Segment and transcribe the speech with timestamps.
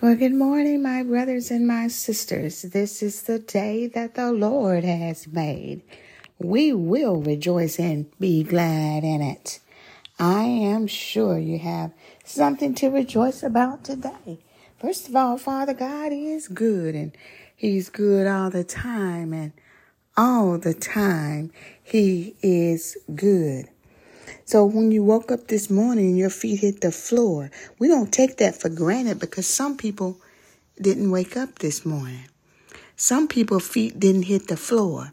[0.00, 2.62] Well, good morning, my brothers and my sisters.
[2.62, 5.82] This is the day that the Lord has made.
[6.38, 9.58] We will rejoice and be glad in it.
[10.16, 11.90] I am sure you have
[12.24, 14.38] something to rejoice about today.
[14.80, 17.10] First of all, Father God is good and
[17.56, 19.52] He's good all the time and
[20.16, 21.50] all the time
[21.82, 23.68] He is good.
[24.44, 28.12] So when you woke up this morning and your feet hit the floor, we don't
[28.12, 30.20] take that for granted because some people
[30.80, 32.28] didn't wake up this morning.
[32.96, 35.12] Some people's feet didn't hit the floor.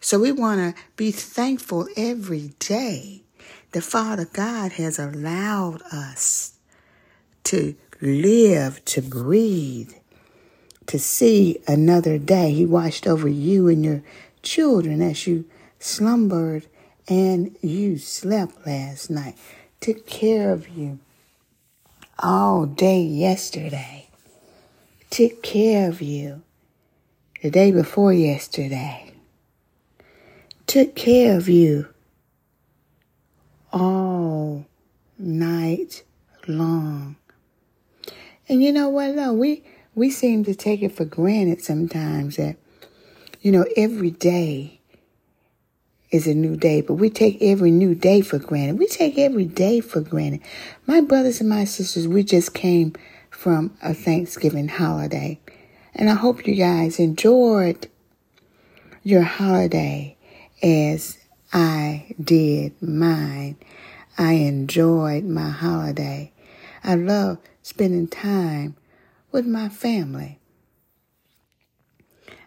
[0.00, 3.22] So we want to be thankful every day
[3.72, 6.54] that Father God has allowed us
[7.44, 9.92] to live, to breathe,
[10.86, 12.52] to see another day.
[12.52, 14.02] He watched over you and your
[14.42, 15.44] children as you
[15.78, 16.66] slumbered
[17.08, 19.36] and you slept last night,
[19.80, 20.98] took care of you
[22.18, 24.08] all day yesterday,
[25.10, 26.42] took care of you
[27.42, 29.12] the day before yesterday,
[30.66, 31.88] took care of you
[33.72, 34.64] all
[35.18, 36.04] night
[36.46, 37.16] long.
[38.48, 39.32] And you know what though?
[39.32, 42.56] We we seem to take it for granted sometimes that,
[43.40, 44.80] you know, every day
[46.14, 48.78] is a new day, but we take every new day for granted.
[48.78, 50.42] We take every day for granted.
[50.86, 52.94] My brothers and my sisters, we just came
[53.30, 55.40] from a Thanksgiving holiday,
[55.92, 57.88] and I hope you guys enjoyed
[59.02, 60.16] your holiday
[60.62, 61.18] as
[61.52, 63.56] I did mine.
[64.16, 66.30] I enjoyed my holiday.
[66.84, 68.76] I love spending time
[69.32, 70.38] with my family.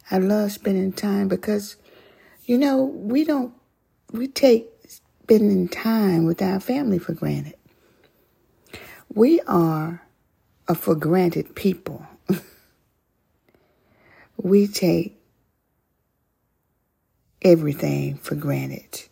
[0.10, 1.76] I love spending time because,
[2.46, 3.57] you know, we don't
[4.12, 7.56] we take spending time with our family for granted.
[9.14, 10.02] We are
[10.68, 12.06] a for granted people.
[14.38, 15.18] we take
[17.42, 19.04] everything for granted.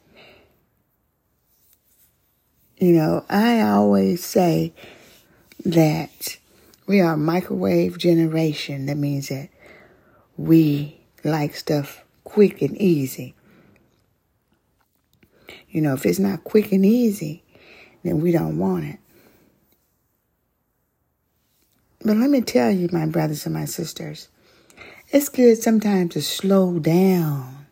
[2.77, 4.73] You know, I always say
[5.66, 6.38] that
[6.88, 8.85] we are microwave generation.
[8.85, 9.50] That means that
[10.38, 13.33] we like stuff quick and easy.
[15.75, 17.44] You know, if it's not quick and easy,
[18.02, 18.97] then we don't want it.
[22.00, 24.30] But let me tell you, my brothers and my sisters,
[25.09, 27.66] it's good sometimes to slow down.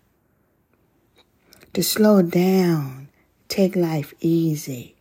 [1.71, 3.07] To slow down,
[3.47, 4.97] take life easy.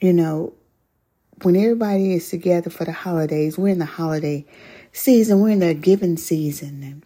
[0.00, 0.52] You know,
[1.42, 4.46] when everybody is together for the holidays, we're in the holiday
[4.92, 7.02] season, we're in the giving season.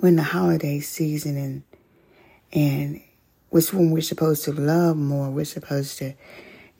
[0.00, 1.62] We're in the holiday season and
[2.52, 3.00] and
[3.50, 6.14] which when we're supposed to love more, we're supposed to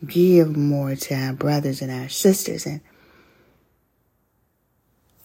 [0.06, 2.80] give more to our brothers and our sisters and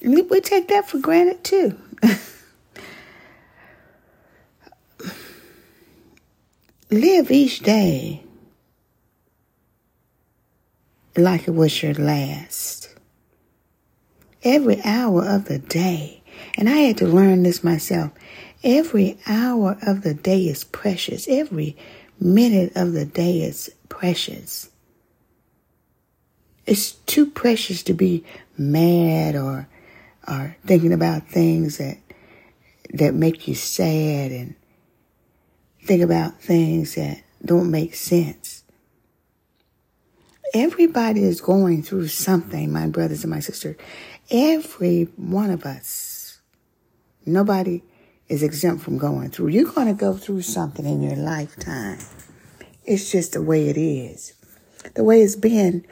[0.01, 1.77] we take that for granted too.
[6.89, 8.23] Live each day
[11.15, 12.95] like it was your last.
[14.41, 16.18] Every hour of the day
[16.55, 18.11] and I had to learn this myself.
[18.63, 21.27] Every hour of the day is precious.
[21.27, 21.77] Every
[22.19, 24.69] minute of the day is precious.
[26.65, 28.23] It's too precious to be
[28.57, 29.67] mad or
[30.27, 31.97] or thinking about things that
[32.93, 34.55] that make you sad and
[35.83, 38.63] think about things that don't make sense.
[40.53, 43.75] Everybody is going through something, my brothers and my sisters.
[44.31, 46.08] Every one of us.
[47.33, 47.83] Nobody
[48.27, 49.49] is exempt from going through.
[49.49, 51.99] You're going to go through something in your lifetime.
[52.85, 54.33] It's just the way it is.
[54.95, 55.85] The way it's been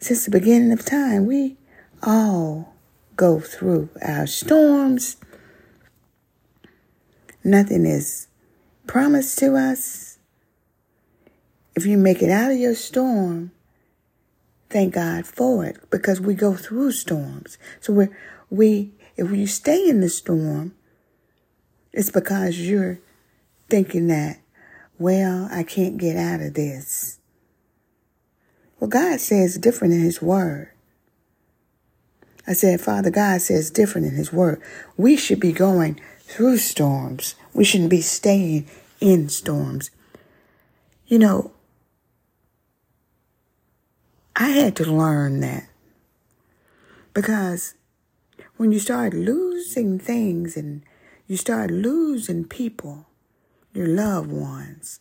[0.00, 1.26] since the beginning of time.
[1.26, 1.56] We
[2.02, 2.74] all
[3.16, 5.16] go through our storms.
[7.42, 8.28] Nothing is
[8.86, 10.18] promised to us.
[11.74, 13.50] If you make it out of your storm,
[14.70, 17.58] thank God for it because we go through storms.
[17.80, 18.08] So we
[18.50, 20.74] we if you stay in the storm,
[21.92, 22.98] it's because you're
[23.68, 24.40] thinking that,
[24.98, 27.18] well, I can't get out of this.
[28.78, 30.70] Well, God says different in His Word.
[32.46, 34.60] I said, Father God says different in His Word.
[34.96, 37.36] We should be going through storms.
[37.54, 38.66] We shouldn't be staying
[39.00, 39.90] in storms.
[41.06, 41.52] You know,
[44.36, 45.68] I had to learn that
[47.12, 47.74] because
[48.64, 50.82] when you start losing things and
[51.26, 53.04] you start losing people,
[53.74, 55.00] your loved ones.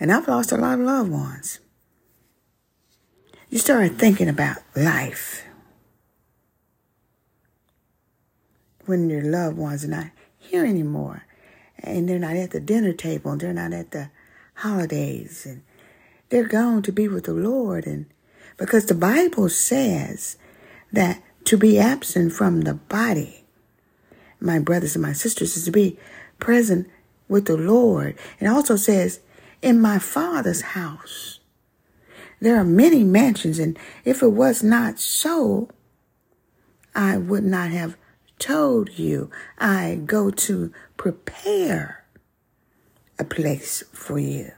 [0.00, 1.60] And I've lost a lot of loved ones.
[3.48, 5.44] you start thinking about life
[8.86, 11.26] when your loved ones are not here anymore
[11.78, 14.10] and they're not at the dinner table and they're not at the
[14.54, 15.62] holidays and
[16.28, 18.06] they're gone to be with the Lord and
[18.56, 20.36] because the Bible says
[20.90, 23.44] that to be absent from the body.
[24.40, 25.98] My brothers and my sisters is to be
[26.38, 26.88] present
[27.28, 28.16] with the Lord.
[28.40, 29.20] And also says
[29.60, 31.40] in my father's house.
[32.40, 35.68] There are many mansions and if it was not so
[36.94, 37.96] I would not have
[38.38, 39.30] told you.
[39.58, 42.04] I go to prepare
[43.18, 44.52] a place for you.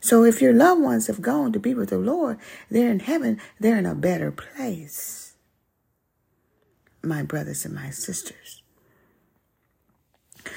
[0.00, 2.38] So if your loved ones have gone to be with the Lord,
[2.70, 5.34] they're in heaven, they're in a better place.
[7.02, 8.62] My brothers and my sisters.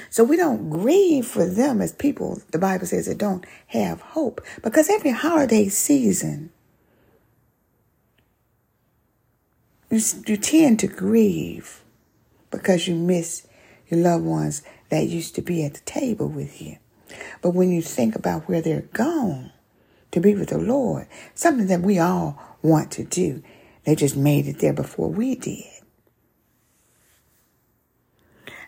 [0.10, 4.42] So we don't grieve for them as people, the Bible says, that don't have hope.
[4.62, 6.52] Because every holiday season,
[9.90, 11.84] you, you tend to grieve
[12.52, 13.48] because you miss
[13.90, 16.78] your loved ones that used to be at the table with you.
[17.42, 19.52] But when you think about where they're gone
[20.12, 23.44] to be with the Lord, something that we all want to do,
[23.86, 25.66] they just made it there before we did.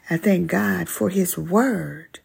[0.10, 2.20] I thank God for His Word.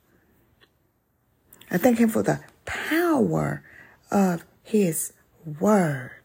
[1.71, 3.63] I thank Him for the power
[4.11, 5.13] of His
[5.45, 6.21] Word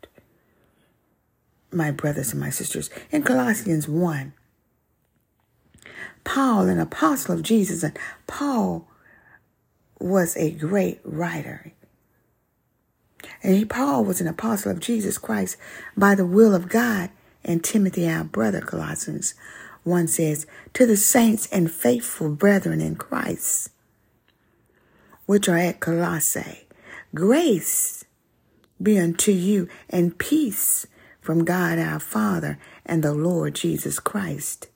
[1.75, 2.89] my brothers and my sisters.
[3.11, 4.33] In Colossians 1,
[6.23, 8.87] Paul, an apostle of Jesus, and Paul
[10.05, 11.73] was a great writer.
[13.41, 15.57] And he, Paul was an apostle of Jesus Christ
[15.97, 17.09] by the will of God.
[17.43, 19.33] And Timothy, our brother, Colossians
[19.83, 23.69] 1 says, To the saints and faithful brethren in Christ,
[25.25, 26.67] which are at Colossae,
[27.15, 28.05] grace
[28.81, 30.85] be unto you and peace
[31.19, 34.67] from God our Father and the Lord Jesus Christ.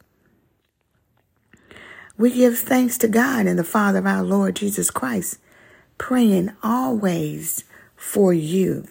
[2.19, 5.39] We give thanks to God and the Father of our Lord Jesus Christ,
[5.97, 7.63] praying always
[7.95, 8.89] for you.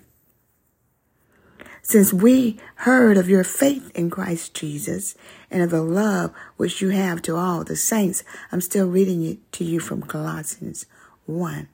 [1.83, 5.15] Since we heard of your faith in Christ Jesus
[5.51, 9.53] and of the love which you have to all the saints, I'm still reading it
[9.53, 10.87] to you from Colossians
[11.27, 11.69] 1.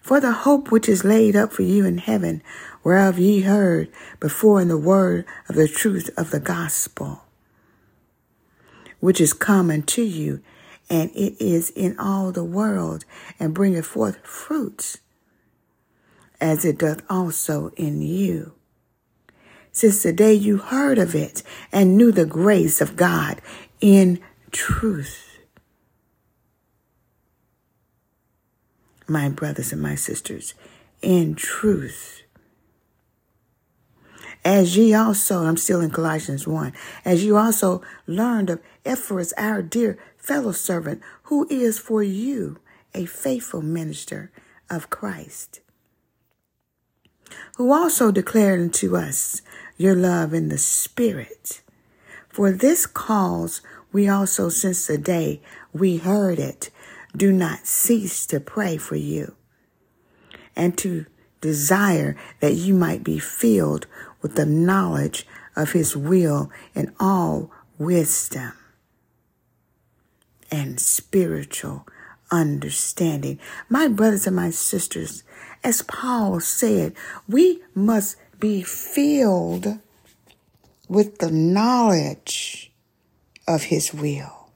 [0.00, 2.42] For the hope which is laid up for you in heaven,
[2.82, 7.25] whereof ye heard before in the word of the truth of the gospel,
[9.00, 10.40] which is common to you,
[10.88, 13.04] and it is in all the world,
[13.38, 14.98] and bringeth forth fruits,
[16.40, 18.52] as it doth also in you.
[19.72, 23.42] Since the day you heard of it and knew the grace of God
[23.80, 24.20] in
[24.50, 25.38] truth.
[29.06, 30.54] My brothers and my sisters,
[31.02, 32.22] in truth
[34.46, 36.72] as ye also, I'm still in Colossians 1,
[37.04, 42.60] as you also learned of Epaphras, our dear fellow servant, who is for you
[42.94, 44.30] a faithful minister
[44.70, 45.62] of Christ,
[47.56, 49.42] who also declared unto us
[49.76, 51.60] your love in the Spirit.
[52.28, 55.40] For this cause we also, since the day
[55.72, 56.70] we heard it,
[57.16, 59.34] do not cease to pray for you
[60.54, 61.06] and to
[61.40, 63.86] desire that you might be filled
[64.22, 68.52] with the knowledge of his will and all wisdom
[70.50, 71.86] and spiritual
[72.30, 73.38] understanding.
[73.68, 75.22] My brothers and my sisters,
[75.62, 76.94] as Paul said,
[77.28, 79.78] we must be filled
[80.88, 82.72] with the knowledge
[83.48, 84.50] of his will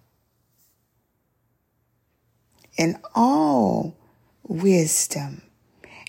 [2.79, 3.97] and all
[4.43, 5.43] wisdom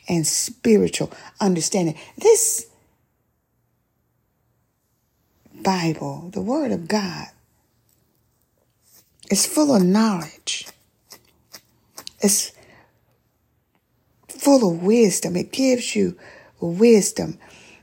[0.07, 1.97] and spiritual understanding.
[2.17, 2.67] This
[5.63, 7.27] Bible, the Word of God,
[9.29, 10.67] is full of knowledge.
[12.19, 12.51] It's
[14.27, 15.35] full of wisdom.
[15.35, 16.17] It gives you
[16.59, 17.37] wisdom.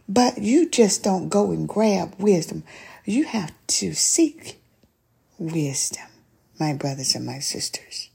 [0.09, 2.65] But you just don't go and grab wisdom.
[3.05, 4.61] You have to seek
[5.39, 6.07] wisdom,
[6.59, 8.11] my brothers and my sisters.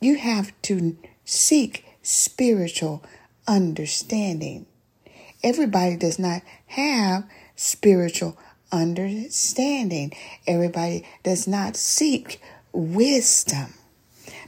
[0.00, 3.02] You have to seek spiritual
[3.48, 4.66] understanding.
[5.42, 7.24] Everybody does not have
[7.56, 8.38] spiritual
[8.70, 10.12] understanding.
[10.46, 12.40] Everybody does not seek
[12.72, 13.74] wisdom.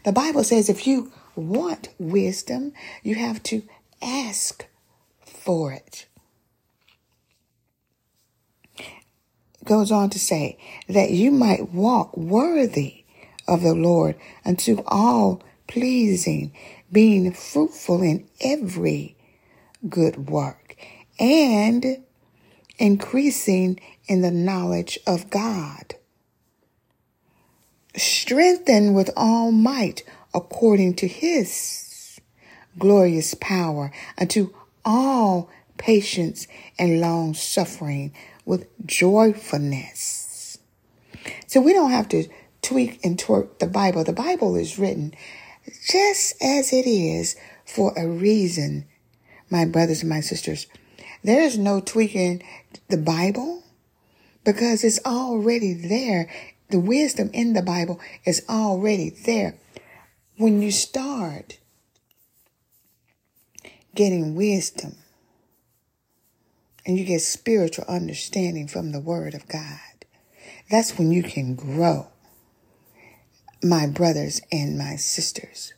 [0.05, 2.73] The Bible says if you want wisdom,
[3.03, 3.63] you have to
[4.03, 4.67] ask
[5.25, 6.07] for it.
[8.79, 13.05] it goes on to say that you might walk worthy
[13.47, 16.53] of the Lord unto all pleasing,
[16.91, 19.17] being fruitful in every
[19.89, 20.77] good work,
[21.19, 22.05] and
[22.79, 25.95] increasing in the knowledge of God.
[27.97, 30.05] Strengthened with all might
[30.35, 32.21] according to his
[32.79, 34.55] glorious power unto
[34.85, 36.47] all patience
[36.79, 38.13] and long suffering
[38.45, 40.59] with joyfulness.
[41.47, 42.29] So we don't have to
[42.63, 44.05] tweak and twerk the Bible.
[44.05, 45.15] The Bible is written
[45.89, 48.87] just as it is for a reason,
[49.51, 50.67] my brothers and my sisters.
[51.23, 52.43] There is no tweaking
[52.89, 53.63] the Bible
[54.45, 56.31] because it's already there.
[56.71, 59.57] The wisdom in the Bible is already there.
[60.37, 61.59] When you start
[63.95, 64.97] getting wisdom
[66.87, 70.05] and you get spiritual understanding from the Word of God,
[70.71, 72.07] that's when you can grow,
[73.63, 75.73] my brothers and my sisters.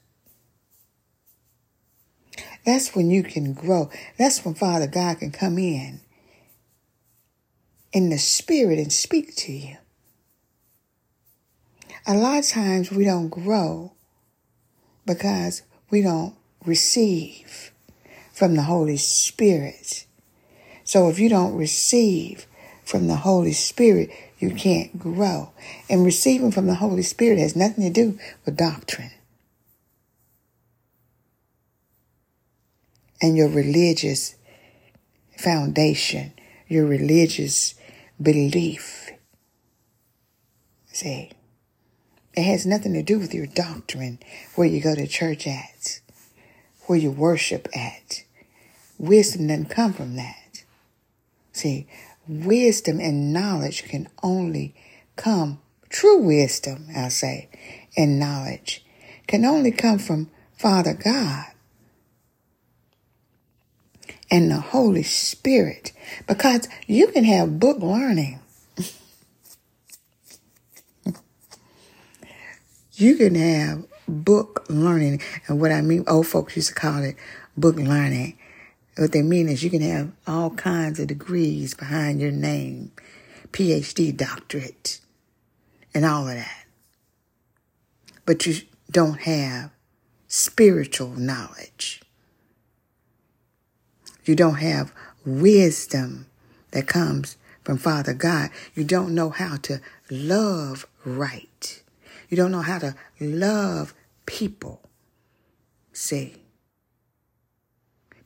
[2.64, 3.90] That's when you can grow.
[4.18, 6.00] That's when Father God can come in
[7.92, 9.76] in the spirit and speak to you.
[12.06, 13.92] A lot of times we don't grow
[15.06, 17.72] because we don't receive
[18.32, 20.06] from the Holy Spirit.
[20.84, 22.46] So if you don't receive
[22.84, 25.50] from the Holy Spirit, you can't grow.
[25.88, 29.12] And receiving from the Holy Spirit has nothing to do with doctrine.
[33.20, 34.36] And your religious
[35.36, 36.32] foundation,
[36.68, 37.74] your religious
[38.20, 39.10] belief.
[40.86, 41.30] See,
[42.34, 44.18] it has nothing to do with your doctrine,
[44.54, 46.00] where you go to church at,
[46.86, 48.22] where you worship at.
[48.98, 50.64] Wisdom doesn't come from that.
[51.52, 51.86] See,
[52.28, 54.74] wisdom and knowledge can only
[55.16, 57.48] come, true wisdom, I say,
[57.96, 58.84] and knowledge
[59.26, 61.46] can only come from Father God
[64.30, 65.92] and the Holy Spirit
[66.26, 68.40] because you can have book learning.
[72.92, 75.22] you can have book learning.
[75.48, 77.16] And what I mean, old folks used to call it
[77.56, 78.36] book learning.
[78.96, 82.92] What they mean is you can have all kinds of degrees behind your name,
[83.52, 85.00] PhD, doctorate,
[85.94, 86.64] and all of that.
[88.26, 88.56] But you
[88.90, 89.70] don't have
[90.28, 92.02] spiritual knowledge.
[94.30, 94.92] You don't have
[95.26, 96.26] wisdom
[96.70, 98.50] that comes from Father God.
[98.76, 101.82] You don't know how to love right.
[102.28, 103.92] You don't know how to love
[104.26, 104.88] people.
[105.92, 106.36] See?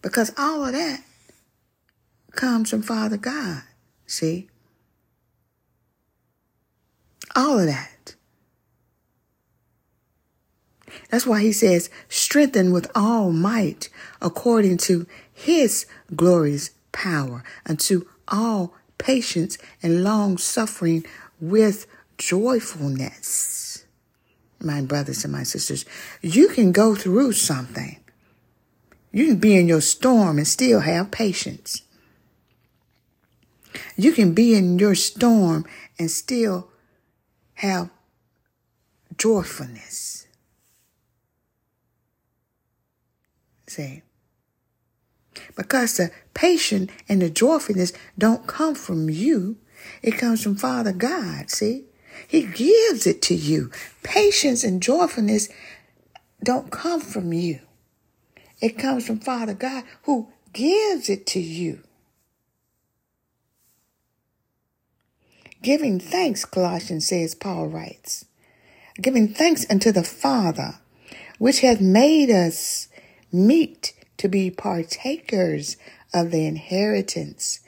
[0.03, 1.01] Because all of that
[2.33, 3.63] comes from Father God.
[4.05, 4.51] See?
[7.35, 7.94] All of that.
[11.11, 13.89] That's why he says, strengthen with all might
[14.21, 21.05] according to his glorious power unto all patience and long suffering
[21.41, 21.87] with
[22.19, 23.85] joyfulness.
[24.61, 25.85] My brothers and my sisters,
[26.23, 27.99] you can go through something.
[29.13, 31.83] You can be in your storm and still have patience.
[33.97, 35.67] You can be in your storm
[35.99, 36.69] and still
[37.55, 37.91] have
[39.17, 40.14] joyfulness.
[45.57, 49.57] Because the patience and the joyfulness don't come from you.
[50.03, 51.85] It comes from Father God, see?
[52.29, 53.71] He gives it to you.
[54.03, 55.49] Patience and joyfulness
[56.43, 57.61] don't come from you.
[58.61, 61.81] It comes from Father God who gives it to you.
[65.63, 68.27] Giving thanks, Colossians says, Paul writes,
[69.01, 70.75] giving thanks unto the Father,
[71.39, 72.89] which hath made us
[73.35, 75.77] meet to be partakers
[76.15, 77.61] of the inheritance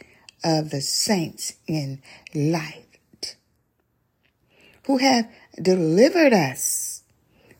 [0.45, 2.01] of the saints in
[2.35, 3.37] light,
[4.87, 5.29] who have
[5.61, 7.03] delivered us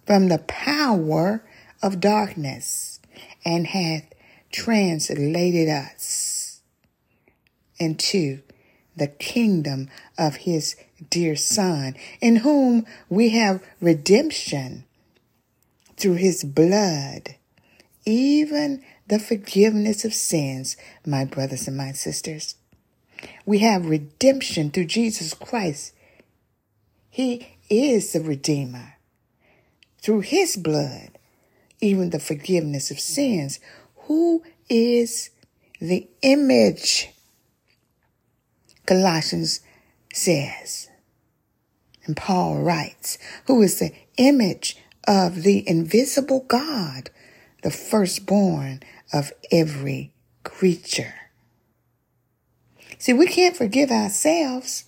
[0.07, 1.45] from the power
[1.83, 3.01] of darkness
[3.45, 4.05] and hath
[4.53, 6.61] translated us
[7.79, 8.41] into
[8.97, 10.77] the kingdom of his
[11.11, 14.85] dear Son, in whom we have redemption
[15.97, 17.35] through his blood
[18.07, 22.55] even the forgiveness of sins, my brothers and my sisters.
[23.45, 25.93] We have redemption through Jesus Christ.
[27.11, 28.95] He is the Redeemer.
[30.01, 31.11] Through His blood,
[31.81, 33.59] even the forgiveness of sins.
[34.05, 35.31] Who is
[35.81, 37.11] the image?
[38.87, 39.61] Colossians
[40.13, 40.89] says,
[42.05, 44.77] and Paul writes, who is the image
[45.09, 47.11] of the invisible God,
[47.67, 48.81] the firstborn
[49.13, 50.13] of every
[50.45, 51.15] creature.
[52.97, 54.85] See, we can't forgive ourselves.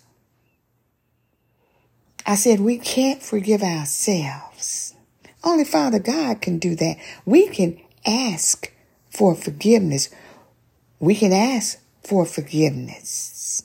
[2.25, 4.95] I said we can't forgive ourselves.
[5.43, 6.99] Only Father God can do that.
[7.27, 8.73] We can ask
[9.11, 10.09] for forgiveness.
[11.01, 13.65] We can ask for forgiveness.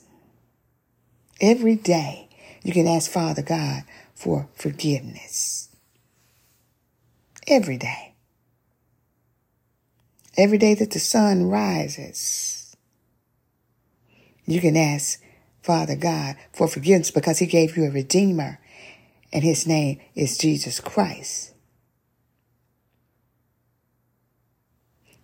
[1.40, 2.30] Every day,
[2.64, 3.84] you can ask Father God
[4.16, 5.70] for forgiveness.
[7.46, 8.13] Every day.
[10.36, 12.76] Every day that the sun rises,
[14.46, 15.22] you can ask
[15.62, 18.60] Father God for forgiveness because He gave you a Redeemer,
[19.32, 21.54] and His name is Jesus Christ.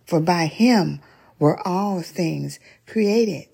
[0.06, 1.00] For by Him
[1.38, 3.48] were all things created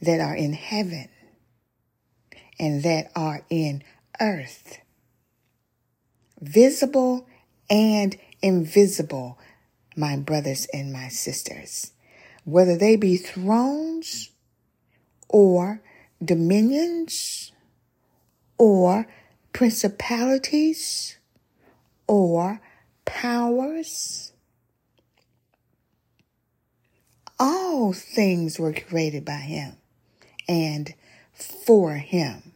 [0.00, 1.08] that are in heaven
[2.58, 3.82] and that are in
[4.20, 4.78] earth,
[6.40, 7.26] visible
[7.70, 9.38] and invisible,
[9.96, 11.92] my brothers and my sisters,
[12.44, 14.30] whether they be thrones
[15.28, 15.80] or
[16.24, 17.52] dominions
[18.58, 19.06] or
[19.52, 21.18] principalities
[22.06, 22.60] or
[23.04, 24.32] powers.
[27.38, 29.76] All things were created by him
[30.48, 30.94] and
[31.32, 32.52] for him,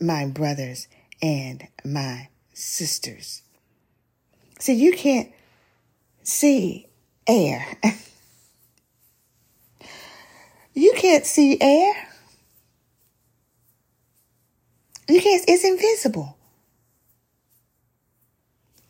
[0.00, 0.88] my brothers
[1.20, 3.42] and my sisters.
[4.58, 5.30] See, you can't
[6.28, 6.86] see
[7.26, 7.66] air.
[10.74, 11.94] you can't see air.
[15.08, 16.36] You can't, it's invisible.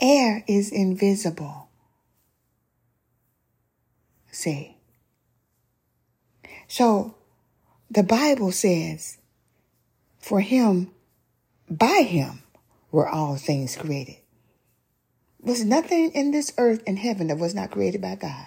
[0.00, 1.68] Air is invisible.
[4.32, 4.76] See?
[6.66, 7.14] So
[7.90, 9.18] the Bible says,
[10.18, 10.90] for him,
[11.70, 12.42] by him
[12.90, 14.16] were all things created.
[15.48, 18.46] Was nothing in this earth and heaven that was not created by God.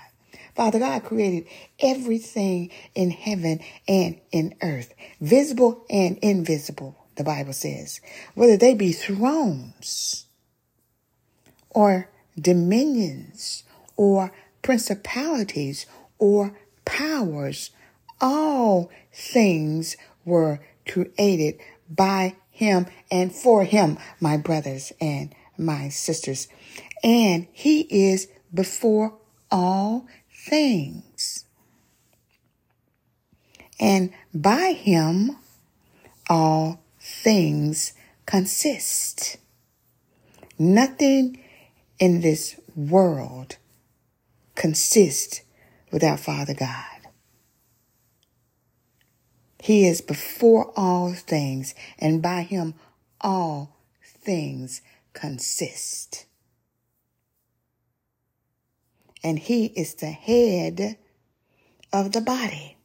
[0.53, 1.47] Father God created
[1.79, 8.01] everything in heaven and in earth, visible and invisible, the Bible says,
[8.35, 10.27] whether they be thrones
[11.71, 12.07] or
[12.39, 13.63] dominions
[13.97, 15.87] or principalities
[16.19, 17.71] or powers,
[18.21, 21.59] all things were created
[21.89, 26.47] by him and for him, my brothers and my sisters.
[27.03, 29.17] And he is before
[29.49, 31.45] all things.
[33.79, 35.37] And by him,
[36.29, 37.93] all things
[38.25, 39.37] consist.
[40.59, 41.43] Nothing
[41.97, 43.57] in this world
[44.55, 45.41] consists
[45.91, 46.85] without Father God.
[49.61, 52.73] He is before all things, and by him
[53.19, 54.81] all things
[55.13, 56.25] consist.
[59.23, 60.97] And he is the head
[61.93, 62.77] of the body.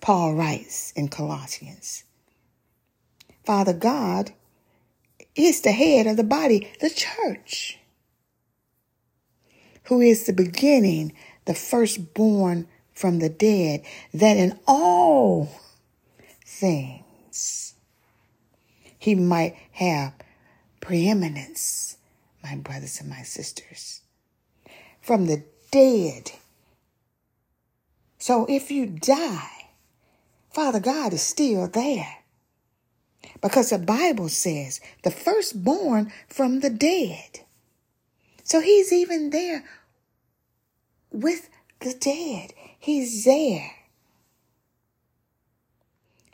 [0.00, 2.04] Paul writes in Colossians.
[3.44, 4.32] Father God
[5.34, 7.78] is the head of the body, the church,
[9.84, 11.12] who is the beginning,
[11.46, 15.48] the firstborn from the dead, that in all
[16.44, 17.74] things
[18.98, 20.12] he might have
[20.80, 21.96] preeminence,
[22.42, 24.02] my brothers and my sisters,
[25.08, 26.32] from the dead.
[28.18, 29.70] So if you die,
[30.50, 32.18] Father God is still there.
[33.40, 37.40] Because the Bible says the firstborn from the dead.
[38.44, 39.64] So he's even there
[41.10, 41.48] with
[41.80, 42.52] the dead.
[42.78, 43.70] He's there.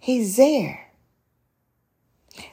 [0.01, 0.89] He's there.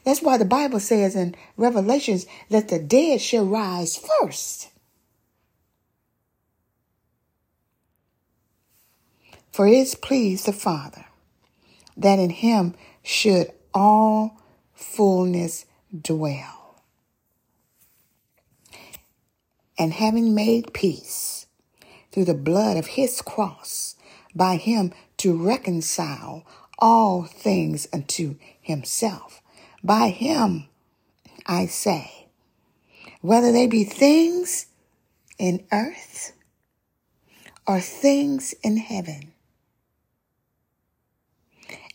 [0.05, 4.70] That's why the Bible says in Revelations that the dead shall rise first.
[9.51, 11.05] For it is pleased the Father
[11.97, 14.37] that in him should all
[14.73, 15.65] fullness
[15.99, 16.83] dwell.
[19.77, 21.47] And having made peace,
[22.11, 23.95] through the blood of his cross,
[24.35, 26.45] by him to reconcile
[26.77, 29.41] all things unto himself.
[29.83, 30.67] By him,
[31.45, 32.27] I say,
[33.21, 34.67] whether they be things
[35.37, 36.33] in earth
[37.65, 39.30] or things in heaven.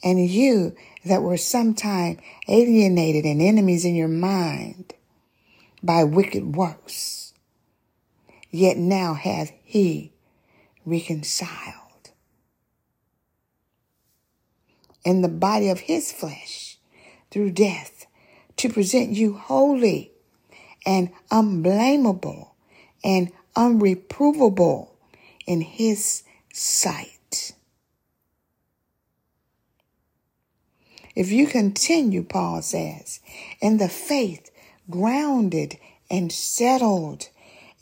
[0.03, 4.95] And you that were sometime alienated and enemies in your mind
[5.83, 7.33] by wicked works
[8.51, 10.13] yet now hath he
[10.85, 12.11] reconciled
[15.05, 16.79] in the body of his flesh
[17.31, 18.07] through death
[18.57, 20.11] to present you holy
[20.85, 22.55] and unblameable
[23.05, 24.91] and unreprovable
[25.47, 27.16] in his sight.
[31.17, 33.21] If you continue, Paul says,
[33.61, 34.51] in the faith,
[34.91, 35.79] grounded
[36.11, 37.31] and settled,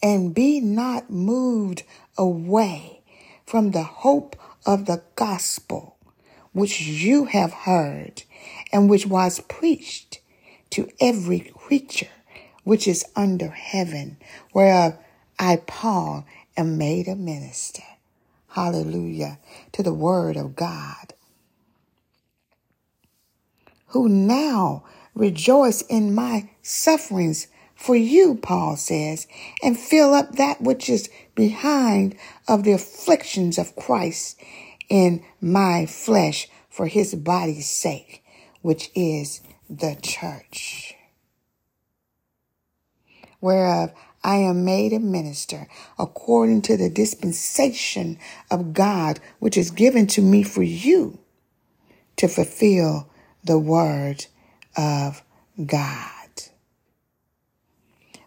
[0.00, 1.82] and be not moved
[2.16, 3.02] away
[3.44, 5.96] from the hope of the gospel
[6.52, 8.22] which you have heard
[8.72, 10.20] and which was preached
[10.70, 12.08] to every creature
[12.62, 14.16] which is under heaven,
[14.52, 14.96] whereof
[15.38, 16.24] I, Paul,
[16.56, 17.82] am made a minister.
[18.50, 19.38] Hallelujah
[19.72, 21.13] to the word of God.
[23.94, 24.82] Who now
[25.14, 29.28] rejoice in my sufferings for you, Paul says,
[29.62, 32.16] and fill up that which is behind
[32.48, 34.36] of the afflictions of Christ
[34.88, 38.24] in my flesh for his body's sake,
[38.62, 40.96] which is the church.
[43.40, 43.92] Whereof
[44.24, 45.68] I am made a minister
[46.00, 48.18] according to the dispensation
[48.50, 51.20] of God, which is given to me for you
[52.16, 53.08] to fulfill
[53.44, 54.26] the word
[54.76, 55.22] of
[55.64, 56.10] God.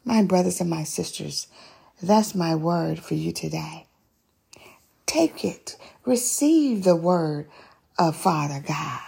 [0.06, 1.47] My brothers and my sisters,
[2.01, 3.88] that's my word for you today.
[5.06, 5.75] Take it.
[6.06, 7.49] Receive the word
[7.97, 9.01] of Father God.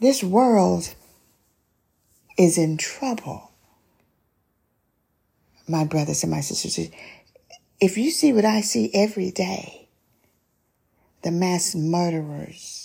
[0.00, 0.94] This world
[2.38, 3.50] is in trouble.
[5.66, 6.88] My brothers and my sisters,
[7.80, 9.88] if you see what I see every day,
[11.22, 12.77] the mass murderers,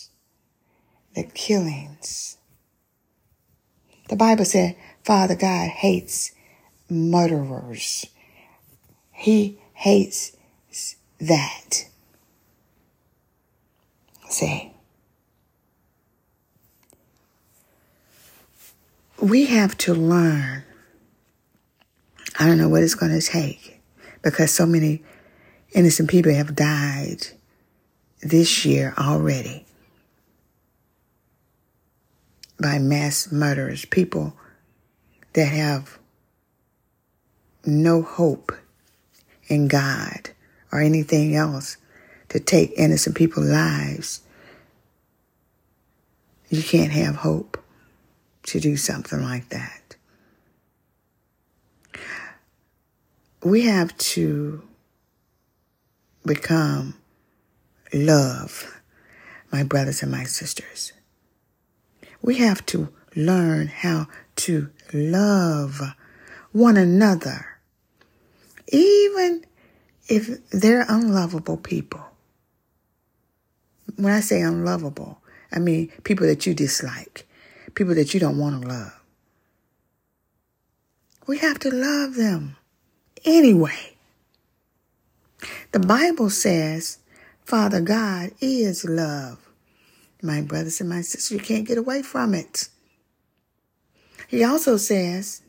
[1.15, 2.38] the killings,
[4.10, 6.32] the Bible said Father God hates
[6.89, 8.06] murderers.
[9.12, 10.36] He hates
[11.19, 11.86] that.
[14.30, 14.73] Say,
[19.21, 20.63] we have to learn.
[22.39, 23.80] I don't know what it's going to take
[24.21, 25.04] because so many
[25.73, 27.28] innocent people have died
[28.21, 29.65] this year already
[32.59, 34.35] by mass murderers, people
[35.33, 35.97] that have
[37.65, 38.51] no hope
[39.47, 40.29] in God
[40.71, 41.77] or anything else
[42.29, 44.21] to take innocent people's lives,
[46.49, 47.63] you can't have hope
[48.43, 49.95] to do something like that.
[53.43, 54.63] We have to
[56.25, 56.95] become
[57.93, 58.81] love,
[59.51, 60.93] my brothers and my sisters.
[62.23, 64.07] We have to learn how
[64.38, 65.81] to love
[66.51, 67.53] one another
[68.69, 69.45] even
[70.07, 72.03] if they're unlovable people.
[73.97, 77.27] When I say unlovable, I mean people that you dislike,
[77.75, 78.99] people that you don't want to love.
[81.27, 82.55] We have to love them
[83.25, 83.95] anyway.
[85.73, 86.99] The Bible says
[87.43, 89.42] Father God is love.
[90.23, 92.69] My brothers and my sisters, you can't get away from it.
[94.29, 95.41] He also says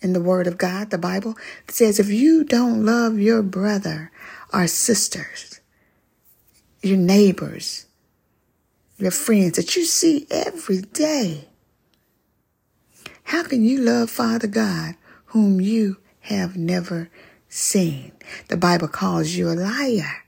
[0.00, 1.36] in the Word of God, the Bible,
[1.68, 4.10] says if you don't love your brother
[4.52, 5.60] or sisters,
[6.82, 7.86] your neighbors,
[8.98, 11.48] your friends that you see every day,
[13.24, 17.08] how can you love Father God whom you have never
[17.48, 18.12] seen?
[18.48, 20.24] The Bible calls you a liar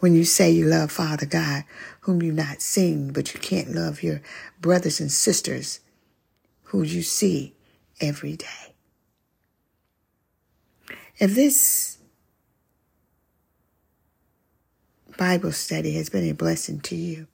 [0.00, 1.64] when you say you love Father God
[2.00, 4.22] whom you've not seen, but you can't love your
[4.60, 5.80] brothers and sisters
[6.64, 7.54] who you see
[8.00, 8.74] every day.
[11.18, 11.98] If this
[15.18, 17.26] Bible study has been a blessing to you,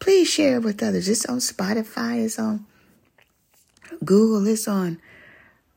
[0.00, 1.08] please share it with others.
[1.08, 2.66] It's on Spotify, it's on
[4.04, 5.00] Google, it's on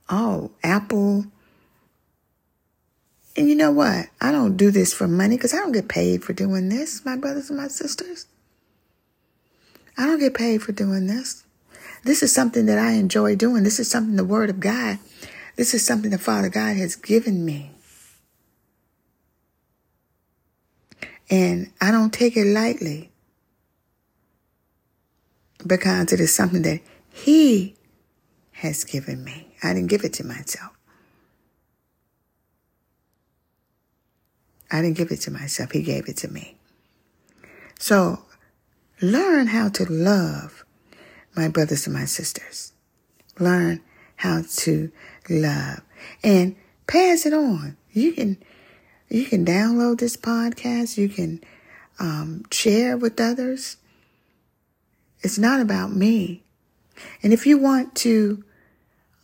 [0.09, 1.27] oh Apple.
[3.37, 4.07] And you know what?
[4.19, 7.15] I don't do this for money because I don't get paid for doing this, my
[7.15, 8.25] brothers and my sisters.
[9.95, 11.43] I don't get paid for doing this.
[12.03, 13.63] This is something that I enjoy doing.
[13.63, 14.97] This is something the Word of God,
[15.55, 17.71] this is something the Father God has given me.
[21.29, 23.11] And I don't take it lightly
[25.65, 27.75] because it is something that He
[28.53, 29.55] has given me.
[29.61, 30.76] I didn't give it to myself.
[34.71, 35.71] I didn't give it to myself.
[35.71, 36.57] He gave it to me.
[37.79, 38.23] So
[39.01, 40.65] learn how to love
[41.35, 42.73] my brothers and my sisters.
[43.39, 43.81] Learn
[44.17, 44.91] how to
[45.29, 45.81] love
[46.23, 46.55] and
[46.87, 47.77] pass it on.
[47.91, 48.37] You can,
[49.09, 50.97] you can download this podcast.
[50.97, 51.41] You can
[51.99, 53.77] um, share with others.
[55.21, 56.43] It's not about me.
[57.21, 58.43] And if you want to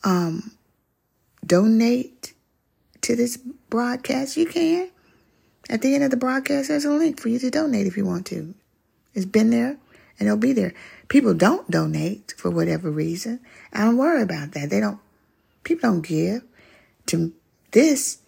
[0.03, 0.51] um,
[1.45, 2.33] donate
[3.01, 4.89] to this broadcast, you can.
[5.69, 8.05] At the end of the broadcast, there's a link for you to donate if you
[8.05, 8.53] want to.
[9.13, 9.77] It's been there
[10.19, 10.73] and it'll be there.
[11.07, 13.39] People don't donate for whatever reason.
[13.71, 14.69] I don't worry about that.
[14.69, 14.99] They don't,
[15.63, 16.43] people don't give
[17.07, 17.33] to
[17.71, 18.19] this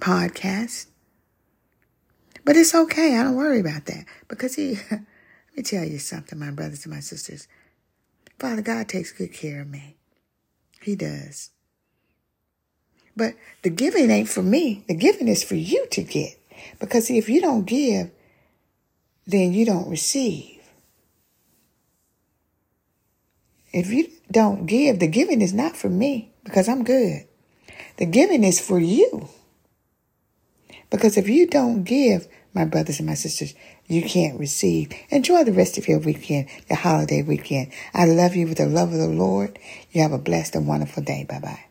[0.00, 0.86] podcast.
[2.44, 3.16] But it's okay.
[3.16, 5.02] I don't worry about that because he, let
[5.56, 7.46] me tell you something, my brothers and my sisters.
[8.38, 9.96] Father God takes good care of me.
[10.80, 11.50] He does.
[13.18, 14.84] But the giving ain't for me.
[14.86, 16.38] The giving is for you to get.
[16.78, 18.12] Because if you don't give,
[19.26, 20.62] then you don't receive.
[23.72, 27.26] If you don't give, the giving is not for me because I'm good.
[27.96, 29.28] The giving is for you.
[30.88, 33.52] Because if you don't give, my brothers and my sisters,
[33.88, 34.92] you can't receive.
[35.10, 37.72] Enjoy the rest of your weekend, your holiday weekend.
[37.92, 39.58] I love you with the love of the Lord.
[39.90, 41.26] You have a blessed and wonderful day.
[41.28, 41.67] Bye bye.